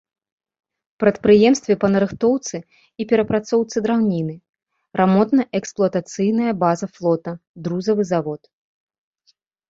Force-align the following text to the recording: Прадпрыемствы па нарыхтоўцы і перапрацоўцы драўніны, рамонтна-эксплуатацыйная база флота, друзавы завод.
Прадпрыемствы 1.01 1.73
па 1.81 1.87
нарыхтоўцы 1.95 2.57
і 3.03 3.05
перапрацоўцы 3.11 3.77
драўніны, 3.87 4.35
рамонтна-эксплуатацыйная 4.99 6.53
база 6.63 6.85
флота, 6.95 7.31
друзавы 7.69 8.03
завод. 8.13 8.41